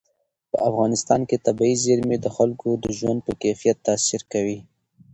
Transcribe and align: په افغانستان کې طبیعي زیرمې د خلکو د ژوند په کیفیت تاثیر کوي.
په 0.51 0.57
افغانستان 0.69 1.21
کې 1.29 1.43
طبیعي 1.45 1.75
زیرمې 1.83 2.17
د 2.21 2.27
خلکو 2.37 2.67
د 2.83 2.85
ژوند 2.97 3.19
په 3.27 3.31
کیفیت 3.43 3.77
تاثیر 3.87 4.21
کوي. 4.33 4.59